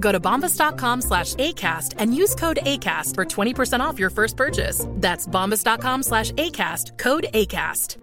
Go 0.00 0.12
to 0.12 0.18
bombas.com 0.20 1.02
slash 1.02 1.34
ACAST 1.34 1.94
and 1.98 2.14
use 2.14 2.34
code 2.34 2.58
ACAST 2.62 3.14
for 3.14 3.24
20% 3.24 3.80
off 3.80 3.98
your 3.98 4.10
first 4.10 4.36
purchase. 4.36 4.86
That's 4.96 5.26
bombas.com 5.28 6.02
slash 6.02 6.32
ACAST, 6.32 6.98
code 6.98 7.26
ACAST. 7.32 7.96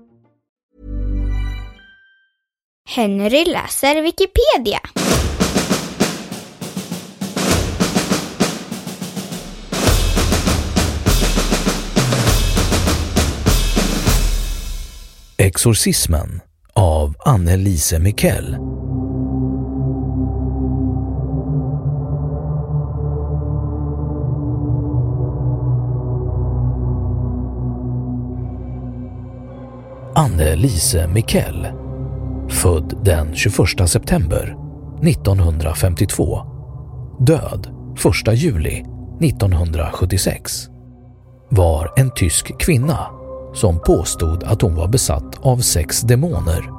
Henry 2.88 3.44
läser 3.44 4.02
Wikipedia. 4.02 4.80
Exorcismen 15.38 16.42
av 16.74 17.16
Anne-Lise 17.26 18.00
Mikell. 18.00 18.77
Anne-Lise 30.18 31.08
Mikell, 31.08 31.68
född 32.50 32.98
den 33.04 33.36
21 33.36 33.90
september 33.90 34.56
1952, 35.04 36.42
död 37.20 37.68
1 38.28 38.34
juli 38.34 38.86
1976, 39.22 40.68
var 41.50 41.94
en 41.98 42.12
tysk 42.12 42.60
kvinna 42.60 43.08
som 43.54 43.80
påstod 43.80 44.44
att 44.44 44.62
hon 44.62 44.76
var 44.76 44.88
besatt 44.88 45.40
av 45.42 45.58
sex 45.58 46.02
demoner 46.02 46.70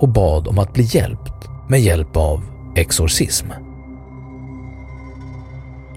och 0.00 0.08
bad 0.08 0.48
om 0.48 0.58
att 0.58 0.72
bli 0.72 0.84
hjälpt 0.84 1.48
med 1.68 1.80
hjälp 1.80 2.16
av 2.16 2.44
exorcism. 2.76 3.46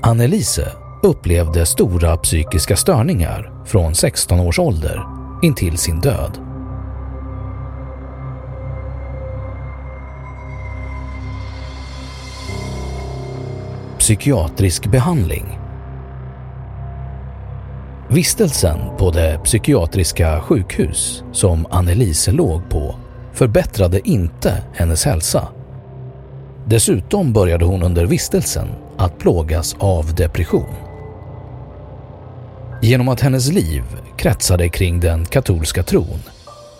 Annelise 0.01 0.71
upplevde 1.03 1.65
stora 1.65 2.17
psykiska 2.17 2.75
störningar 2.75 3.63
från 3.65 3.95
16 3.95 4.39
års 4.39 4.59
ålder 4.59 5.05
intill 5.41 5.77
sin 5.77 5.99
död. 5.99 6.50
Psykiatrisk 14.11 14.85
behandling 14.85 15.59
Vistelsen 18.09 18.79
på 18.97 19.11
det 19.11 19.39
psykiatriska 19.43 20.41
sjukhus 20.41 21.23
som 21.31 21.65
Annelise 21.69 22.31
låg 22.31 22.69
på 22.69 22.95
förbättrade 23.33 24.09
inte 24.09 24.63
hennes 24.73 25.05
hälsa. 25.05 25.47
Dessutom 26.65 27.33
började 27.33 27.65
hon 27.65 27.83
under 27.83 28.05
vistelsen 28.05 28.67
att 28.97 29.19
plågas 29.19 29.75
av 29.79 30.15
depression. 30.15 30.75
Genom 32.81 33.09
att 33.09 33.21
hennes 33.21 33.51
liv 33.51 33.83
kretsade 34.17 34.69
kring 34.69 34.99
den 34.99 35.25
katolska 35.25 35.83
tron 35.83 36.19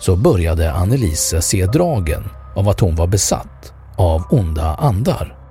så 0.00 0.16
började 0.16 0.72
Annelise 0.72 1.42
se 1.42 1.66
dragen 1.66 2.24
av 2.56 2.68
att 2.68 2.80
hon 2.80 2.96
var 2.96 3.06
besatt 3.06 3.72
av 3.96 4.22
onda 4.30 4.74
andar. 4.74 5.41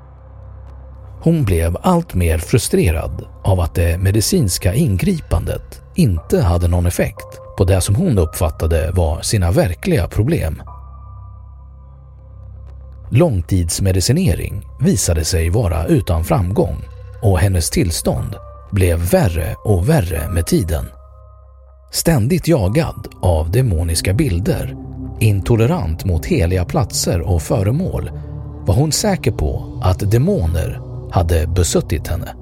Hon 1.23 1.43
blev 1.43 1.77
allt 1.81 2.13
mer 2.13 2.37
frustrerad 2.37 3.25
av 3.43 3.59
att 3.59 3.75
det 3.75 3.97
medicinska 3.97 4.73
ingripandet 4.73 5.81
inte 5.95 6.41
hade 6.41 6.67
någon 6.67 6.85
effekt 6.85 7.39
på 7.57 7.63
det 7.63 7.81
som 7.81 7.95
hon 7.95 8.17
uppfattade 8.17 8.91
var 8.91 9.21
sina 9.21 9.51
verkliga 9.51 10.07
problem. 10.07 10.61
Långtidsmedicinering 13.11 14.65
visade 14.79 15.25
sig 15.25 15.49
vara 15.49 15.85
utan 15.85 16.23
framgång 16.23 16.77
och 17.21 17.39
hennes 17.39 17.69
tillstånd 17.69 18.35
blev 18.71 18.99
värre 18.99 19.55
och 19.63 19.89
värre 19.89 20.29
med 20.29 20.47
tiden. 20.47 20.85
Ständigt 21.91 22.47
jagad 22.47 23.07
av 23.21 23.51
demoniska 23.51 24.13
bilder, 24.13 24.75
intolerant 25.19 26.05
mot 26.05 26.25
heliga 26.25 26.65
platser 26.65 27.21
och 27.21 27.41
föremål 27.41 28.11
var 28.65 28.75
hon 28.75 28.91
säker 28.91 29.31
på 29.31 29.79
att 29.83 30.11
demoner 30.11 30.91
hade 31.11 31.47
besuttit 31.47 32.07
henne. 32.07 32.35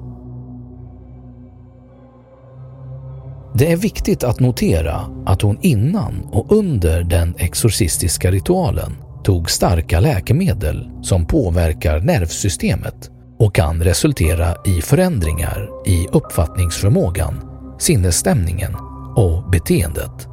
Det 3.54 3.72
är 3.72 3.76
viktigt 3.76 4.24
att 4.24 4.40
notera 4.40 5.00
att 5.26 5.42
hon 5.42 5.58
innan 5.60 6.28
och 6.32 6.52
under 6.52 7.02
den 7.02 7.34
exorcistiska 7.38 8.30
ritualen 8.30 8.92
tog 9.24 9.50
starka 9.50 10.00
läkemedel 10.00 10.90
som 11.02 11.26
påverkar 11.26 12.00
nervsystemet 12.00 13.10
och 13.38 13.54
kan 13.54 13.82
resultera 13.82 14.54
i 14.64 14.82
förändringar 14.82 15.68
i 15.86 16.06
uppfattningsförmågan, 16.12 17.34
sinnesstämningen 17.78 18.74
och 19.16 19.50
beteendet. 19.50 20.28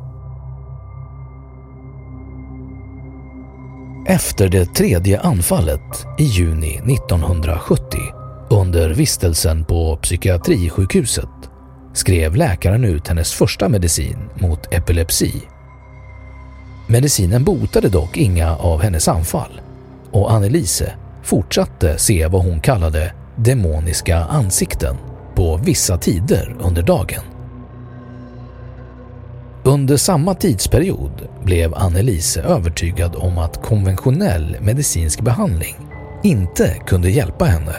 Efter 4.07 4.49
det 4.49 4.65
tredje 4.65 5.19
anfallet 5.19 6.05
i 6.19 6.23
juni 6.23 6.75
1970 6.75 8.16
under 8.49 8.89
vistelsen 8.89 9.65
på 9.65 9.95
psykiatrisjukhuset 9.95 11.29
skrev 11.93 12.35
läkaren 12.35 12.85
ut 12.85 13.07
hennes 13.07 13.33
första 13.33 13.69
medicin 13.69 14.17
mot 14.35 14.73
epilepsi. 14.73 15.33
Medicinen 16.87 17.43
botade 17.43 17.89
dock 17.89 18.17
inga 18.17 18.55
av 18.55 18.81
hennes 18.81 19.07
anfall 19.07 19.61
och 20.11 20.31
Annelise 20.31 20.93
fortsatte 21.23 21.97
se 21.97 22.27
vad 22.27 22.43
hon 22.43 22.61
kallade 22.61 23.13
demoniska 23.35 24.17
ansikten 24.17 24.95
på 25.35 25.57
vissa 25.57 25.97
tider 25.97 26.55
under 26.59 26.81
dagen. 26.81 27.23
Under 29.63 29.97
samma 29.97 30.33
tidsperiod 30.33 31.27
blev 31.43 31.75
Annelise 31.75 32.41
övertygad 32.41 33.15
om 33.15 33.37
att 33.37 33.63
konventionell 33.63 34.57
medicinsk 34.61 35.21
behandling 35.21 35.75
inte 36.23 36.75
kunde 36.85 37.09
hjälpa 37.09 37.45
henne 37.45 37.75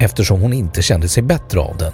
eftersom 0.00 0.40
hon 0.40 0.52
inte 0.52 0.82
kände 0.82 1.08
sig 1.08 1.22
bättre 1.22 1.60
av 1.60 1.76
den. 1.76 1.92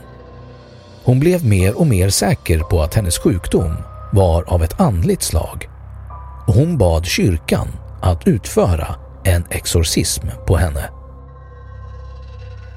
Hon 1.05 1.20
blev 1.20 1.44
mer 1.44 1.79
och 1.79 1.87
mer 1.87 2.11
säker 2.11 2.58
på 2.58 2.82
att 2.82 2.94
hennes 2.94 3.19
sjukdom 3.19 3.76
var 4.12 4.43
av 4.43 4.62
ett 4.62 4.81
andligt 4.81 5.23
slag 5.23 5.69
och 6.47 6.55
hon 6.55 6.79
bad 6.79 7.06
kyrkan 7.06 7.69
att 8.03 8.29
utföra 8.29 8.94
en 9.25 9.44
exorcism 9.50 10.26
på 10.47 10.56
henne. 10.56 10.91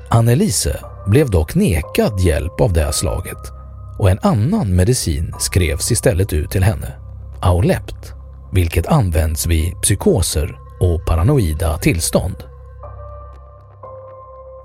Annelise 0.10 0.80
blev 1.08 1.30
dock 1.30 1.56
nekad 1.56 2.20
hjälp 2.20 2.62
av 2.62 2.74
det 2.74 2.94
slaget 2.94 3.52
och 4.00 4.10
en 4.10 4.20
annan 4.22 4.76
medicin 4.76 5.34
skrevs 5.40 5.92
istället 5.92 6.34
ut 6.34 6.52
till 6.52 6.64
henne, 6.64 6.94
Aulept, 7.42 8.14
vilket 8.54 8.88
används 8.88 9.48
vid 9.48 9.82
psykoser 9.82 10.60
och 10.80 11.06
paranoida 11.06 11.78
tillstånd. 11.78 12.49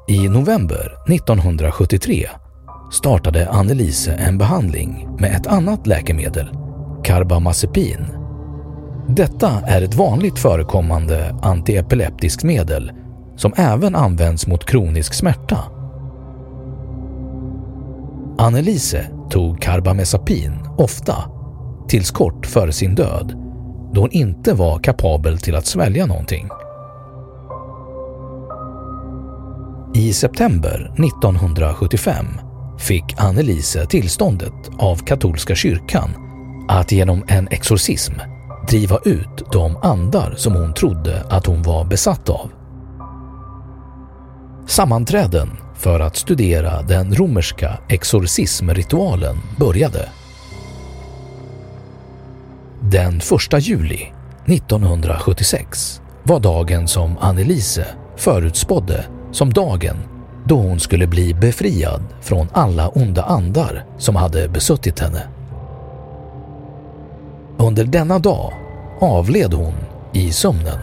I 0.07 0.29
november 0.29 0.99
1973 1.09 2.29
startade 2.93 3.49
Annelise 3.49 4.13
en 4.13 4.39
behandling 4.39 5.09
med 5.19 5.37
ett 5.37 5.47
annat 5.47 5.87
läkemedel, 5.87 6.49
carbamazepin. 7.05 8.07
Detta 9.09 9.51
är 9.67 9.83
ett 9.83 9.95
vanligt 9.95 10.39
förekommande 10.39 11.37
antiepileptiskt 11.43 12.45
medel 12.45 12.93
som 13.37 13.53
även 13.57 13.95
används 13.95 14.47
mot 14.47 14.65
kronisk 14.65 15.15
smärta. 15.15 15.59
Annelise 18.39 19.07
tog 19.31 19.63
carbamazepin 19.63 20.53
ofta, 20.79 21.17
tills 21.89 22.11
kort 22.11 22.47
före 22.47 22.73
sin 22.73 22.95
död, 22.95 23.33
då 23.93 24.01
hon 24.01 24.11
inte 24.11 24.55
var 24.55 24.79
kapabel 24.79 25.39
till 25.39 25.57
att 25.57 25.67
svälja 25.67 26.07
någonting. 26.07 26.49
I 29.97 30.13
september 30.13 30.93
1975 30.99 32.27
fick 32.79 33.05
Annelise 33.17 33.87
tillståndet 33.87 34.71
av 34.79 34.97
katolska 34.97 35.55
kyrkan 35.55 36.11
att 36.69 36.93
genom 36.93 37.25
en 37.29 37.49
exorcism 37.49 38.13
driva 38.69 38.99
ut 39.05 39.53
de 39.53 39.77
andar 39.77 40.35
som 40.37 40.55
hon 40.55 40.75
trodde 40.75 41.27
att 41.31 41.47
hon 41.47 41.63
var 41.63 41.85
besatt 41.85 42.29
av. 42.29 42.51
Sammanträden 44.67 45.51
för 45.75 46.01
att 46.01 46.17
studera 46.17 46.83
den 46.83 47.15
romerska 47.15 47.79
exorcismritualen 47.89 49.37
började. 49.59 50.09
Den 52.81 53.17
1 53.17 53.67
juli 53.67 54.13
1976 54.47 56.01
var 56.23 56.41
dagen 56.41 56.89
som 56.89 57.19
Annelise 57.19 57.87
förutspådde 58.17 59.05
som 59.35 59.53
dagen 59.53 59.97
då 60.45 60.57
hon 60.57 60.81
skulle 60.81 61.07
bli 61.07 61.35
befriad 61.35 62.03
från 62.21 62.49
alla 62.53 62.89
onda 62.89 63.23
andar 63.23 63.85
som 63.99 64.17
hade 64.17 64.49
besuttit 64.49 65.01
henne. 65.01 65.29
Under 67.59 67.85
denna 67.85 68.19
dag 68.19 68.53
avled 69.01 69.55
hon 69.55 69.75
i 70.13 70.33
sömnen. 70.33 70.79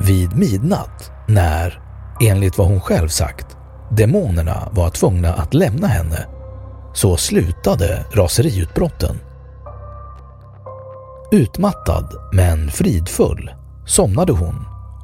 Vid 0.00 0.36
midnatt, 0.36 1.10
när, 1.28 1.80
enligt 2.20 2.58
vad 2.58 2.66
hon 2.66 2.80
själv 2.80 3.08
sagt, 3.08 3.56
demonerna 3.90 4.68
var 4.72 4.90
tvungna 4.90 5.34
att 5.34 5.54
lämna 5.54 5.86
henne, 5.86 6.26
så 6.94 7.16
slutade 7.16 8.04
raseriutbrotten. 8.12 9.16
Utmattad 11.32 12.14
men 12.32 12.70
fridfull 12.70 13.50
somnade 13.86 14.32
hon 14.32 14.54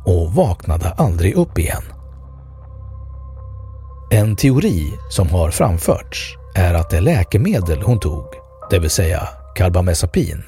och 0.05 0.33
vaknade 0.33 0.91
aldrig 0.91 1.35
upp 1.35 1.59
igen. 1.59 1.83
En 4.11 4.37
teori 4.37 4.93
som 5.11 5.29
har 5.29 5.51
framförts 5.51 6.37
är 6.55 6.75
att 6.75 6.91
det 6.91 7.01
läkemedel 7.01 7.83
hon 7.83 8.01
tog, 8.01 8.25
det 8.71 8.79
vill 8.79 8.91
säga 8.91 9.29
karbamazepin, 9.55 10.43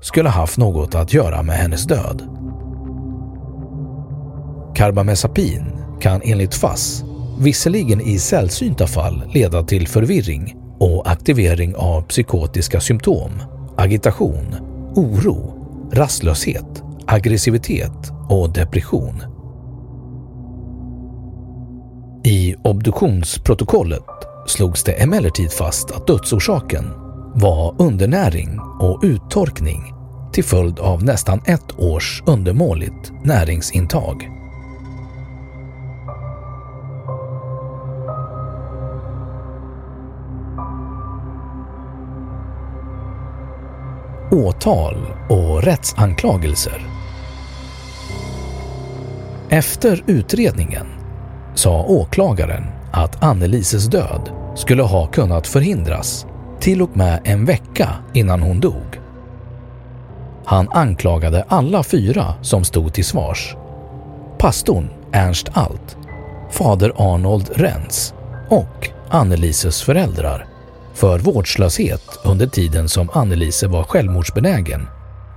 skulle 0.00 0.28
haft 0.28 0.58
något 0.58 0.94
att 0.94 1.12
göra 1.12 1.42
med 1.42 1.56
hennes 1.56 1.84
död. 1.86 2.22
Karbamazepin 4.76 5.64
kan 6.00 6.20
enligt 6.24 6.54
FASS 6.54 7.04
visserligen 7.38 8.00
i 8.00 8.18
sällsynta 8.18 8.86
fall 8.86 9.22
leda 9.34 9.62
till 9.62 9.88
förvirring 9.88 10.56
och 10.80 11.10
aktivering 11.10 11.76
av 11.76 12.02
psykotiska 12.02 12.80
symptom, 12.80 13.30
agitation, 13.76 14.63
oro, 14.96 15.54
rastlöshet, 15.92 16.82
aggressivitet 17.06 18.12
och 18.28 18.52
depression. 18.52 19.22
I 22.24 22.54
obduktionsprotokollet 22.64 24.04
slogs 24.46 24.84
det 24.84 24.92
emellertid 24.92 25.52
fast 25.52 25.90
att 25.90 26.06
dödsorsaken 26.06 26.84
var 27.34 27.74
undernäring 27.78 28.60
och 28.80 29.00
uttorkning 29.02 29.94
till 30.32 30.44
följd 30.44 30.78
av 30.78 31.04
nästan 31.04 31.40
ett 31.46 31.78
års 31.78 32.22
undermåligt 32.26 33.12
näringsintag. 33.24 34.30
Åtal 44.34 45.06
och 45.28 45.62
rättsanklagelser 45.62 46.86
Efter 49.48 50.04
utredningen 50.06 50.86
sa 51.54 51.84
åklagaren 51.84 52.64
att 52.92 53.24
Annelises 53.24 53.86
död 53.86 54.30
skulle 54.54 54.82
ha 54.82 55.06
kunnat 55.06 55.46
förhindras 55.46 56.26
till 56.60 56.82
och 56.82 56.96
med 56.96 57.20
en 57.24 57.44
vecka 57.44 57.88
innan 58.12 58.42
hon 58.42 58.60
dog. 58.60 59.00
Han 60.44 60.68
anklagade 60.68 61.44
alla 61.48 61.82
fyra 61.82 62.34
som 62.42 62.64
stod 62.64 62.92
till 62.92 63.04
svars. 63.04 63.56
Pastorn 64.38 64.90
Ernst 65.12 65.48
Alt, 65.52 65.96
fader 66.50 66.92
Arnold 66.96 67.50
Renz 67.54 68.14
och 68.48 68.90
Annelises 69.10 69.82
föräldrar 69.82 70.53
för 70.94 71.18
vårdslöshet 71.18 72.18
under 72.24 72.46
tiden 72.46 72.88
som 72.88 73.10
Annelise 73.12 73.68
var 73.68 73.82
självmordsbenägen 73.82 74.86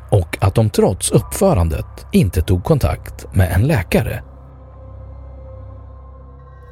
och 0.10 0.38
att 0.42 0.56
de 0.56 0.70
trots 0.70 1.12
uppförandet 1.12 2.06
inte 2.12 2.42
tog 2.42 2.64
kontakt 2.64 3.26
med 3.34 3.52
en 3.52 3.68
läkare. 3.68 4.24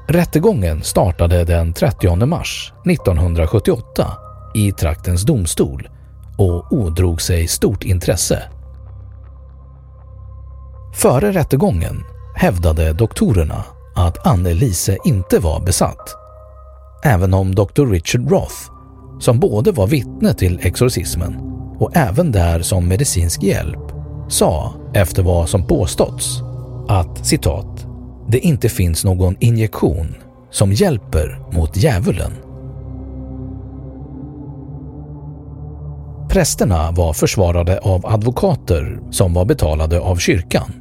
Rättegången 0.07 0.83
startade 0.83 1.43
den 1.43 1.73
30 1.73 2.25
mars 2.25 2.73
1978 2.85 4.07
i 4.55 4.71
traktens 4.71 5.23
domstol 5.23 5.89
och 6.37 6.73
ådrog 6.73 7.21
sig 7.21 7.47
stort 7.47 7.83
intresse. 7.83 8.43
Före 10.93 11.31
rättegången 11.31 12.03
hävdade 12.35 12.93
doktorerna 12.93 13.63
att 13.95 14.25
Anne-Lise 14.27 14.97
inte 15.05 15.39
var 15.39 15.59
besatt. 15.59 16.15
Även 17.03 17.33
om 17.33 17.55
Dr. 17.55 17.85
Richard 17.85 18.31
Roth, 18.31 18.74
som 19.25 19.39
både 19.39 19.71
var 19.71 19.87
vittne 19.87 20.33
till 20.33 20.59
exorcismen 20.61 21.35
och 21.79 21.97
även 21.97 22.31
där 22.31 22.61
som 22.61 22.87
medicinsk 22.87 23.43
hjälp, 23.43 23.91
sa 24.27 24.73
efter 24.93 25.23
vad 25.23 25.49
som 25.49 25.67
påståtts 25.67 26.41
att 26.87 27.25
citat 27.25 27.87
det 28.27 28.39
inte 28.39 28.69
finns 28.69 29.05
någon 29.05 29.35
injektion 29.39 30.15
som 30.51 30.73
hjälper 30.73 31.39
mot 31.51 31.77
djävulen. 31.77 32.31
Prästerna 36.29 36.91
var 36.91 37.13
försvarade 37.13 37.79
av 37.79 38.05
advokater 38.05 38.99
som 39.11 39.33
var 39.33 39.45
betalade 39.45 39.99
av 39.99 40.15
kyrkan. 40.15 40.71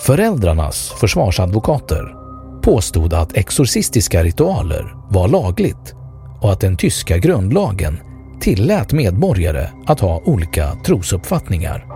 Föräldrarnas 0.00 0.92
försvarsadvokater 1.00 2.14
påstod 2.62 3.14
att 3.14 3.36
exorcistiska 3.36 4.24
ritualer 4.24 4.94
var 5.10 5.28
lagligt 5.28 5.94
och 6.40 6.52
att 6.52 6.60
den 6.60 6.76
tyska 6.76 7.18
grundlagen 7.18 7.98
tillät 8.40 8.92
medborgare 8.92 9.68
att 9.86 10.00
ha 10.00 10.22
olika 10.24 10.74
trosuppfattningar. 10.84 11.86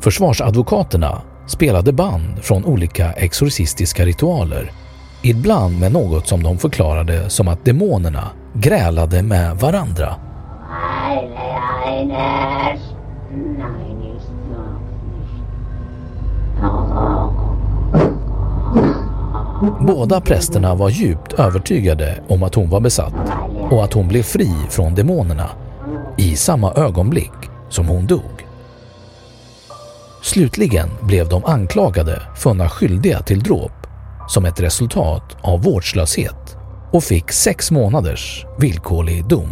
Försvarsadvokaterna 0.00 1.22
spelade 1.46 1.92
band 1.92 2.44
från 2.44 2.64
olika 2.64 3.12
exorcistiska 3.12 4.04
ritualer, 4.04 4.72
ibland 5.22 5.80
med 5.80 5.92
något 5.92 6.26
som 6.26 6.42
de 6.42 6.58
förklarade 6.58 7.30
som 7.30 7.48
att 7.48 7.64
demonerna 7.64 8.30
grälade 8.54 9.22
med 9.22 9.56
varandra. 9.56 10.14
Båda 19.80 20.20
prästerna 20.20 20.74
var 20.74 20.90
djupt 20.90 21.32
övertygade 21.32 22.22
om 22.28 22.42
att 22.42 22.54
hon 22.54 22.70
var 22.70 22.80
besatt 22.80 23.14
och 23.70 23.84
att 23.84 23.92
hon 23.92 24.08
blev 24.08 24.22
fri 24.22 24.52
från 24.70 24.94
demonerna 24.94 25.50
i 26.18 26.36
samma 26.36 26.74
ögonblick 26.74 27.32
som 27.68 27.88
hon 27.88 28.06
dog. 28.06 28.46
Slutligen 30.22 30.88
blev 31.02 31.28
de 31.28 31.44
anklagade 31.44 32.22
funna 32.36 32.68
skyldiga 32.68 33.22
till 33.22 33.42
dråp 33.42 33.86
som 34.28 34.44
ett 34.44 34.60
resultat 34.60 35.36
av 35.42 35.62
vårdslöshet 35.62 36.56
och 36.92 37.04
fick 37.04 37.32
sex 37.32 37.70
månaders 37.70 38.46
villkorlig 38.58 39.28
dom. 39.28 39.50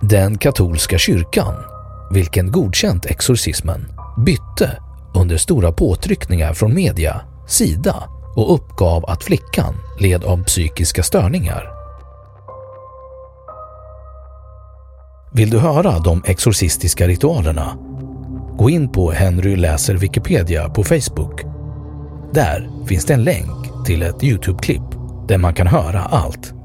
Den 0.00 0.38
katolska 0.38 0.98
kyrkan, 0.98 1.54
vilken 2.10 2.52
godkänt 2.52 3.06
exorcismen, 3.06 3.92
bytte 4.26 4.78
under 5.16 5.36
stora 5.36 5.72
påtryckningar 5.72 6.54
från 6.54 6.74
media 6.74 7.20
sida 7.48 8.08
och 8.36 8.54
uppgav 8.54 9.04
att 9.04 9.24
flickan 9.24 9.74
led 10.00 10.24
av 10.24 10.44
psykiska 10.44 11.02
störningar. 11.02 11.72
Vill 15.32 15.50
du 15.50 15.58
höra 15.58 15.98
de 15.98 16.22
exorcistiska 16.26 17.08
ritualerna? 17.08 17.76
Gå 18.58 18.70
in 18.70 18.88
på 18.88 19.10
Henry 19.10 19.56
läser 19.56 19.94
Wikipedia 19.94 20.68
på 20.68 20.84
Facebook. 20.84 21.42
Där 22.32 22.70
finns 22.88 23.04
det 23.04 23.14
en 23.14 23.24
länk 23.24 23.86
till 23.86 24.02
ett 24.02 24.22
Youtube-klipp 24.22 24.82
där 25.28 25.38
man 25.38 25.54
kan 25.54 25.66
höra 25.66 26.00
allt. 26.00 26.55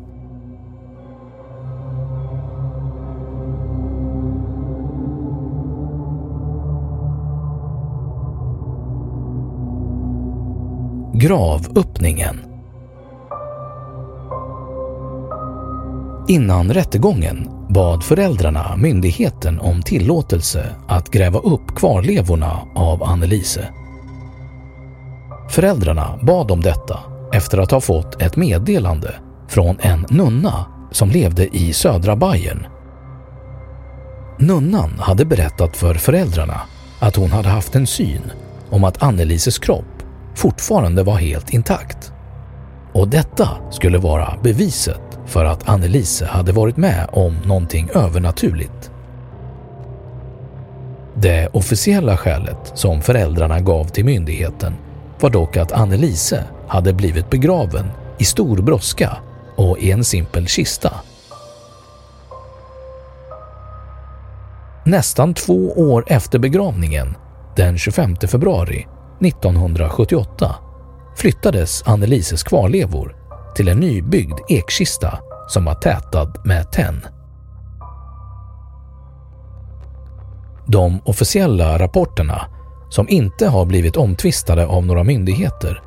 Gravöppningen 11.22 12.40
Innan 16.28 16.74
rättegången 16.74 17.50
bad 17.70 18.04
föräldrarna 18.04 18.76
myndigheten 18.78 19.60
om 19.60 19.82
tillåtelse 19.82 20.76
att 20.88 21.10
gräva 21.10 21.40
upp 21.40 21.76
kvarlevorna 21.76 22.60
av 22.76 23.04
Annelise. 23.04 23.68
Föräldrarna 25.50 26.20
bad 26.22 26.52
om 26.52 26.62
detta 26.62 27.00
efter 27.34 27.58
att 27.58 27.72
ha 27.72 27.82
fått 27.82 28.22
ett 28.22 28.36
meddelande 28.36 29.16
från 29.48 29.78
en 29.80 30.06
nunna 30.10 30.66
som 30.92 31.10
levde 31.10 31.58
i 31.58 31.74
södra 31.74 32.16
Bayern. 32.16 32.68
Nunnan 34.40 35.00
hade 35.00 35.26
berättat 35.26 35.78
för 35.78 35.94
föräldrarna 35.94 36.62
att 37.00 37.16
hon 37.16 37.32
hade 37.32 37.50
haft 37.50 37.76
en 37.76 37.88
syn 37.88 38.32
om 38.70 38.84
att 38.84 39.04
Annelises 39.04 39.60
kropp 39.60 39.86
fortfarande 40.36 41.04
var 41.04 41.18
helt 41.18 41.54
intakt. 41.54 42.14
Och 42.94 43.08
detta 43.08 43.50
skulle 43.72 43.98
vara 43.98 44.38
beviset 44.44 45.20
för 45.26 45.46
att 45.46 45.70
Annelise 45.70 46.26
hade 46.26 46.52
varit 46.52 46.78
med 46.78 47.10
om 47.12 47.38
någonting 47.46 47.90
övernaturligt. 47.96 48.92
Det 51.16 51.48
officiella 51.54 52.18
skälet 52.18 52.72
som 52.74 53.02
föräldrarna 53.02 53.60
gav 53.60 53.86
till 53.86 54.06
myndigheten 54.06 54.74
var 55.20 55.30
dock 55.30 55.58
att 55.58 55.72
Annelise 55.72 56.44
hade 56.68 56.94
blivit 56.94 57.30
begraven 57.30 57.86
i 58.18 58.24
stor 58.24 58.58
brådska 58.58 59.18
och 59.56 59.80
i 59.80 59.92
en 59.92 60.04
simpel 60.04 60.48
kista. 60.48 60.94
Nästan 64.86 65.34
två 65.34 65.72
år 65.72 66.04
efter 66.08 66.40
begravningen, 66.40 67.16
den 67.56 67.78
25 67.78 68.16
februari 68.16 68.88
1978, 69.22 70.56
flyttades 71.16 71.84
Annelises 71.86 72.44
kvarlevor 72.44 73.16
till 73.56 73.68
en 73.68 73.80
nybyggd 73.80 74.40
ekkista 74.50 75.20
som 75.48 75.66
var 75.66 75.76
tätad 75.76 76.42
med 76.46 76.72
tenn. 76.72 77.02
De 80.68 81.02
officiella 81.06 81.80
rapporterna, 81.80 82.42
som 82.90 83.10
inte 83.10 83.48
har 83.48 83.66
blivit 83.66 83.98
omtvistade 83.98 84.66
av 84.66 84.86
några 84.86 85.04
myndigheter, 85.04 85.82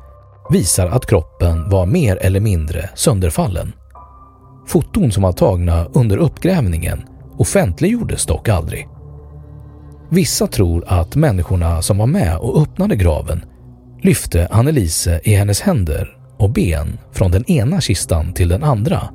visar 0.49 0.87
att 0.87 1.05
kroppen 1.05 1.69
var 1.69 1.85
mer 1.85 2.17
eller 2.17 2.39
mindre 2.39 2.89
sönderfallen. 2.95 3.73
Foton 4.67 5.11
som 5.11 5.23
var 5.23 5.31
tagna 5.31 5.85
under 5.85 6.17
uppgrävningen 6.17 7.05
offentliggjordes 7.37 8.25
dock 8.25 8.49
aldrig. 8.49 8.89
Vissa 10.15 10.47
tror 10.47 10.83
att 10.87 11.15
människorna 11.15 11.81
som 11.81 11.97
var 11.97 12.07
med 12.07 12.37
och 12.37 12.61
öppnade 12.61 12.95
graven 12.95 13.45
lyfte 14.01 14.47
Annelise 14.51 15.21
i 15.23 15.35
hennes 15.35 15.61
händer 15.61 16.17
och 16.37 16.49
ben 16.49 16.97
från 17.11 17.31
den 17.31 17.51
ena 17.51 17.81
kistan 17.81 18.33
till 18.33 18.49
den 18.49 18.63
andra. 18.63 19.09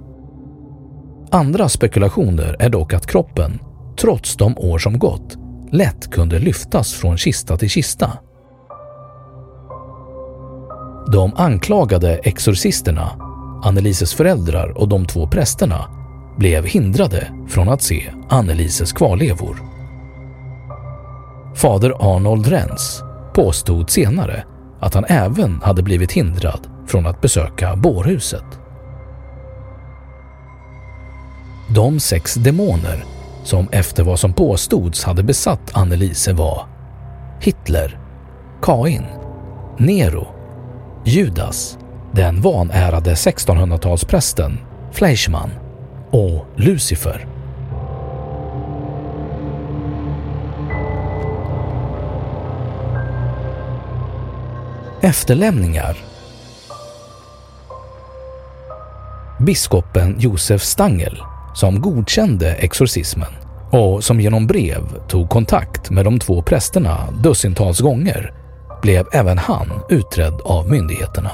Andra 1.30 1.68
spekulationer 1.68 2.56
är 2.58 2.68
dock 2.68 2.94
att 2.94 3.06
kroppen, 3.06 3.58
trots 4.00 4.36
de 4.36 4.58
år 4.58 4.78
som 4.78 4.98
gått, 4.98 5.36
lätt 5.70 6.10
kunde 6.10 6.38
lyftas 6.38 6.92
från 6.92 7.18
kista 7.18 7.56
till 7.56 7.70
kista. 7.70 8.18
De 11.12 11.32
anklagade 11.36 12.16
exorcisterna, 12.16 13.10
Annelises 13.62 14.14
föräldrar 14.14 14.78
och 14.78 14.88
de 14.88 15.06
två 15.06 15.26
prästerna 15.26 15.84
blev 16.38 16.64
hindrade 16.64 17.32
från 17.48 17.68
att 17.68 17.82
se 17.82 18.12
Annelises 18.28 18.92
kvarlevor. 18.92 19.69
Fader 21.54 21.94
Arnold 21.98 22.46
Renz 22.46 23.02
påstod 23.34 23.90
senare 23.90 24.44
att 24.80 24.94
han 24.94 25.04
även 25.08 25.60
hade 25.62 25.82
blivit 25.82 26.12
hindrad 26.12 26.60
från 26.86 27.06
att 27.06 27.20
besöka 27.20 27.76
bårhuset. 27.76 28.44
De 31.74 32.00
sex 32.00 32.34
demoner 32.34 33.04
som 33.44 33.68
efter 33.72 34.02
vad 34.04 34.18
som 34.18 34.32
påstods 34.32 35.04
hade 35.04 35.22
besatt 35.22 35.70
Annelise 35.72 36.32
var 36.32 36.66
Hitler, 37.40 37.98
Kain, 38.62 39.04
Nero, 39.78 40.26
Judas, 41.04 41.78
den 42.12 42.40
vanärade 42.40 43.14
1600-talsprästen 43.14 44.56
Fleischmann 44.92 45.50
och 46.10 46.46
Lucifer. 46.56 47.26
Efterlämningar 55.02 55.96
Biskopen 59.40 60.16
Josef 60.18 60.62
Stangel, 60.62 61.18
som 61.54 61.80
godkände 61.80 62.52
exorcismen 62.52 63.32
och 63.70 64.04
som 64.04 64.20
genom 64.20 64.46
brev 64.46 64.82
tog 65.08 65.28
kontakt 65.28 65.90
med 65.90 66.04
de 66.04 66.18
två 66.18 66.42
prästerna 66.42 67.08
dussintals 67.22 67.80
gånger, 67.80 68.34
blev 68.82 69.06
även 69.12 69.38
han 69.38 69.70
utredd 69.88 70.40
av 70.44 70.70
myndigheterna. 70.70 71.30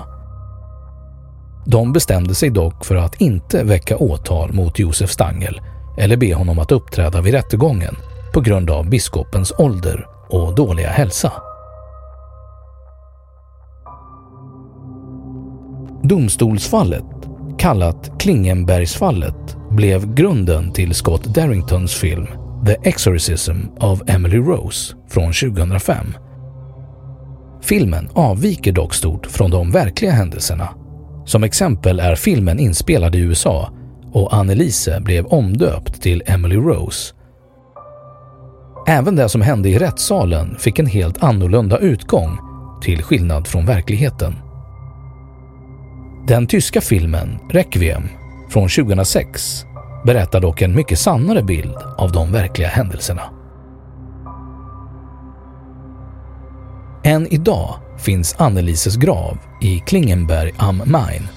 De 1.64 1.92
bestämde 1.92 2.34
sig 2.34 2.50
dock 2.50 2.84
för 2.84 2.96
att 2.96 3.20
inte 3.20 3.64
väcka 3.64 3.96
åtal 3.96 4.52
mot 4.52 4.78
Josef 4.78 5.10
Stangel 5.10 5.60
eller 5.98 6.16
be 6.16 6.34
honom 6.34 6.58
att 6.58 6.72
uppträda 6.72 7.20
vid 7.20 7.34
rättegången 7.34 7.96
på 8.32 8.40
grund 8.40 8.70
av 8.70 8.88
biskopens 8.88 9.52
ålder 9.58 10.06
och 10.28 10.54
dåliga 10.54 10.90
hälsa. 10.90 11.32
Domstolsfallet, 16.08 17.04
kallat 17.58 18.10
Klingenbergsfallet, 18.18 19.56
blev 19.70 20.14
grunden 20.14 20.72
till 20.72 20.94
Scott 20.94 21.24
Darringtons 21.24 21.94
film 21.94 22.26
The 22.66 22.76
Exorcism 22.82 23.60
of 23.80 24.02
Emily 24.06 24.38
Rose 24.38 24.94
från 25.08 25.32
2005. 25.32 26.06
Filmen 27.62 28.08
avviker 28.12 28.72
dock 28.72 28.94
stort 28.94 29.26
från 29.26 29.50
de 29.50 29.70
verkliga 29.70 30.12
händelserna. 30.12 30.68
Som 31.24 31.44
exempel 31.44 32.00
är 32.00 32.14
filmen 32.14 32.58
inspelad 32.58 33.14
i 33.14 33.18
USA 33.18 33.70
och 34.12 34.34
Annelise 34.34 35.00
blev 35.00 35.26
omdöpt 35.26 36.02
till 36.02 36.22
Emily 36.26 36.56
Rose. 36.56 37.14
Även 38.86 39.16
det 39.16 39.28
som 39.28 39.40
hände 39.40 39.68
i 39.68 39.78
rättssalen 39.78 40.56
fick 40.58 40.78
en 40.78 40.86
helt 40.86 41.22
annorlunda 41.22 41.78
utgång 41.78 42.38
till 42.82 43.02
skillnad 43.02 43.46
från 43.46 43.66
verkligheten. 43.66 44.34
Den 46.28 46.46
tyska 46.46 46.80
filmen 46.80 47.38
Requiem 47.50 48.08
från 48.48 48.68
2006 48.68 49.64
berättar 50.04 50.40
dock 50.40 50.62
en 50.62 50.74
mycket 50.74 50.98
sannare 50.98 51.42
bild 51.42 51.76
av 51.98 52.12
de 52.12 52.32
verkliga 52.32 52.68
händelserna. 52.68 53.22
Än 57.04 57.26
idag 57.26 57.74
finns 57.98 58.34
Annelises 58.38 58.96
grav 58.96 59.38
i 59.62 59.78
Klingenberg 59.78 60.52
am 60.56 60.82
Main. 60.86 61.28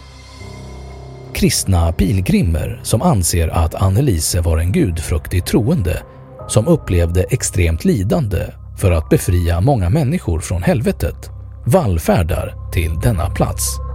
Kristna 1.33 1.91
pilgrimer 1.91 2.79
som 2.83 3.01
anser 3.01 3.47
att 3.47 3.75
Annelise 3.75 4.41
var 4.41 4.57
en 4.57 4.71
gudfruktig 4.71 5.45
troende 5.45 6.03
som 6.47 6.67
upplevde 6.67 7.23
extremt 7.23 7.85
lidande 7.85 8.45
för 8.77 8.91
att 8.91 9.09
befria 9.09 9.61
många 9.61 9.89
människor 9.89 10.39
från 10.39 10.63
helvetet 10.63 11.29
vallfärdar 11.65 12.71
till 12.71 12.99
denna 12.99 13.29
plats. 13.29 13.88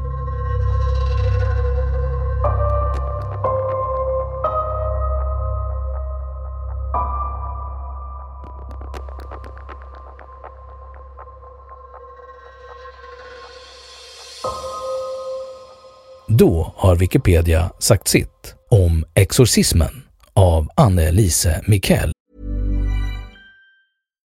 Då 16.38 16.72
har 16.76 16.96
Wikipedia 16.96 17.70
sagt 17.78 18.08
sitt 18.08 18.54
om 18.70 19.04
exorcismen 19.14 20.02
av 20.34 20.68
Anne-Lise 20.76 21.62
Mikkel. 21.66 22.12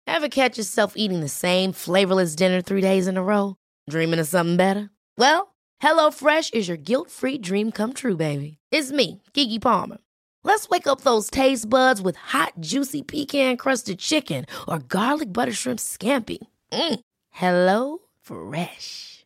Have 0.07 0.29
catch 0.29 0.57
yourself 0.57 0.93
eating 0.95 1.21
the 1.21 1.29
same 1.29 1.73
flavorless 1.73 2.35
dinner 2.35 2.61
three 2.61 2.81
days 2.81 3.07
in 3.07 3.17
a 3.17 3.23
row? 3.23 3.53
Dreaming 3.91 4.21
of 4.21 4.27
something 4.27 4.57
better? 4.57 4.89
Well, 5.17 5.47
hello 5.83 6.11
fresh 6.11 6.49
is 6.53 6.67
your 6.67 6.77
guilt-free 6.77 7.37
dream 7.37 7.71
come 7.71 7.93
true, 7.93 8.17
baby. 8.17 8.57
It's 8.71 8.91
me, 8.91 9.21
Gigi 9.33 9.59
Palmer. 9.59 9.97
Let's 10.43 10.69
wake 10.69 10.87
up 10.87 11.01
those 11.01 11.29
taste 11.29 11.69
buds 11.69 12.01
with 12.01 12.17
hot, 12.17 12.53
juicy 12.59 13.03
pecan-crusted 13.03 13.99
chicken 13.99 14.45
or 14.67 14.79
garlic 14.79 15.31
butter 15.31 15.53
shrimp 15.53 15.79
scampi. 15.79 16.37
Mm. 16.71 16.99
Hello 17.31 17.99
Fresh. 18.21 19.25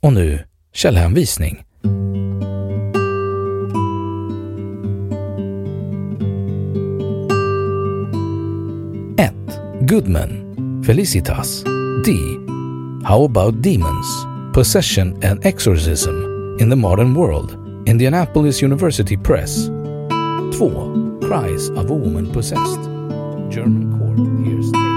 Och 0.00 0.12
nu 0.12 0.44
källhänvisning. 0.72 1.64
Goodman, 9.88 10.82
Felicitas. 10.84 11.64
D. 12.04 12.12
How 13.04 13.24
about 13.24 13.62
demons, 13.62 14.26
possession 14.52 15.18
and 15.22 15.46
exorcism 15.46 16.56
in 16.60 16.68
the 16.68 16.76
modern 16.76 17.14
world? 17.14 17.56
Indianapolis 17.86 18.60
University 18.60 19.16
Press. 19.16 19.68
2. 20.58 21.20
Cries 21.22 21.70
of 21.70 21.90
a 21.90 21.94
woman 21.94 22.30
possessed. 22.30 22.80
German 23.50 23.98
court 23.98 24.18
hears 24.46 24.87